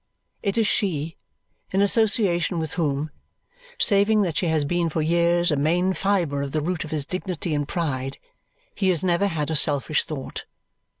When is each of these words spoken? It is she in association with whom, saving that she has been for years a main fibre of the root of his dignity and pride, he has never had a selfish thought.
It 0.41 0.57
is 0.57 0.65
she 0.67 1.15
in 1.69 1.79
association 1.83 2.57
with 2.57 2.73
whom, 2.73 3.11
saving 3.77 4.23
that 4.23 4.35
she 4.35 4.47
has 4.47 4.65
been 4.65 4.89
for 4.89 4.99
years 5.03 5.51
a 5.51 5.55
main 5.55 5.93
fibre 5.93 6.41
of 6.41 6.53
the 6.53 6.61
root 6.61 6.83
of 6.83 6.89
his 6.89 7.05
dignity 7.05 7.53
and 7.53 7.67
pride, 7.67 8.17
he 8.73 8.89
has 8.89 9.03
never 9.03 9.27
had 9.27 9.51
a 9.51 9.55
selfish 9.55 10.03
thought. 10.03 10.45